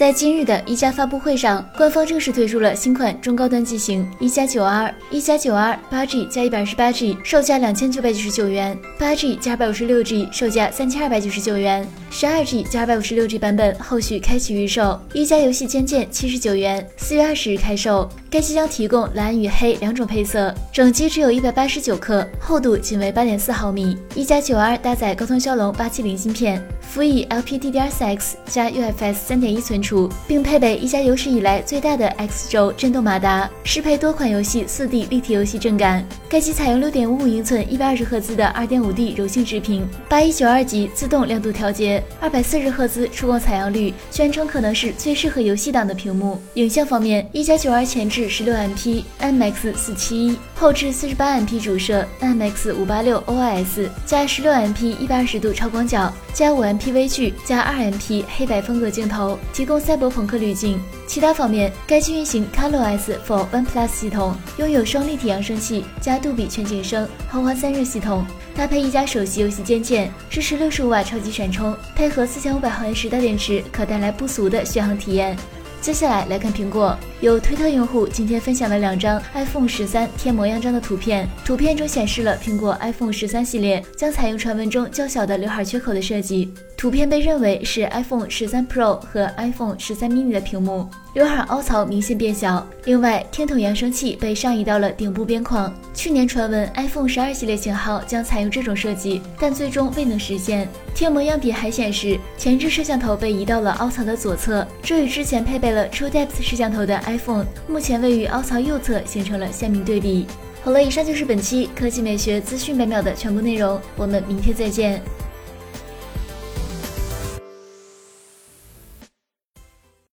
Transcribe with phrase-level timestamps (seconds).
[0.00, 18.08] 在今日的一加发布会上，官方正式推出了新款中高端机型一加九 R，一加九 R 八 G 加一百二十八 G，售价两千九百九十九元；八 G 加二百五十六 G，售价三千二百九十九元；十二 G 加二百五十六 G 版本后续开启预售，一加游戏尖键七十九元，四月二十日开售。
[18.30, 23.98] 该机将提供蓝与黑两种配色，整机只有一百八十九克，厚度仅为八点四毫米。
[24.14, 29.89] 一加九 R 搭载高通骁龙八七零芯片，辅以 LPDDR4X 加 UFS 三点一存储。
[30.26, 36.06] 并配备一加有史以来最大的 X 轴震动马达，适配多款游戏 4D 立体游戏震感。
[36.28, 46.40] 该机采用6.55英寸120赫兹的 2.5D 柔性直屏，8192级自动亮度调节，240赫兹触控采样率，宣称可能是最适合游戏党的屏幕。
[46.54, 57.64] 影像方面，一加九 R 前置 16MP IMX 471，后置 48MP 主摄 IMX 586 OIS 加 16MP 120度超广角加 5MP 微距加
[57.72, 59.69] 2MP 黑白风格镜头，提供。
[59.70, 60.80] 供赛博朋克滤镜。
[61.06, 75.36] 其他方面，该机运行 ColorOS for OnePlus 系统，拥有双立体扬声器加杜比全景声豪华散热系统，搭配一加首席游戏键键，支持六十五瓦超级闪充，配合四千五百毫安时大电池，可带来不俗的续航体验。
[75.80, 86.50] 接下来来看苹果，有推特用户今天分享了两张 iPhone 十三贴膜样张的图片，图片中显示了苹果 iPhone 十三系列将采用传闻中较小的刘海缺口的设计。
[86.78, 92.66] 图片被认为是 iPhone 十三 Pro 和 iPhone 十三 mini 的屏幕，刘海凹槽明显变小。
[92.86, 95.70] 另外，听筒扬声器被上移到了顶部边框。
[95.92, 100.66] 去年传闻 iPhone 十二系列型号将采用这种设计，但最终未能实现。
[100.94, 110.26] 贴膜样品还显示，前置摄像头被移到了凹槽的左侧，这与之前配备了 True Depth 摄像头的 iPhone 目前位于凹槽右侧形成了鲜明对比。
[110.62, 115.02] 好了，以上就是本期科技美学资讯百秒的全部内容，我们明天再见。